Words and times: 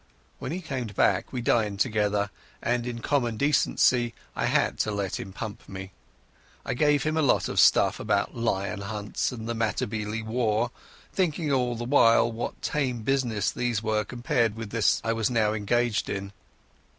When 0.39 0.51
he 0.51 0.61
came 0.61 0.87
back 0.87 1.31
we 1.31 1.41
dined 1.41 1.79
together, 1.79 2.31
and 2.59 2.87
in 2.87 3.01
common 3.03 3.37
decency 3.37 4.15
I 4.35 4.47
had 4.47 4.79
to 4.79 4.89
let 4.89 5.19
him 5.19 5.31
pump 5.31 5.69
me. 5.69 5.91
I 6.65 6.73
gave 6.73 7.03
him 7.03 7.15
a 7.17 7.21
lot 7.21 7.47
of 7.47 7.59
stuff 7.59 7.99
about 7.99 8.35
lion 8.35 8.81
hunts 8.81 9.31
and 9.31 9.47
the 9.47 9.53
Matabele 9.53 10.23
War, 10.23 10.71
thinking 11.13 11.51
all 11.51 11.75
the 11.75 11.83
while 11.85 12.31
what 12.31 12.63
tame 12.63 13.03
businesses 13.03 13.51
these 13.51 13.83
were 13.83 14.03
compared 14.03 14.57
to 14.57 14.65
this 14.65 15.01
I 15.03 15.13
was 15.13 15.29
now 15.29 15.53
engaged 15.53 16.09
in! 16.09 16.33